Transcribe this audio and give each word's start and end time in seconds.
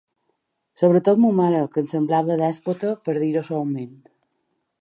Sobretot 0.81 1.21
ma 1.25 1.29
mare, 1.41 1.59
que 1.75 1.83
em 1.83 1.91
semblava 1.93 2.39
dèspota, 2.43 2.97
per 3.07 3.19
dir-ho 3.25 3.45
suaument. 3.51 3.97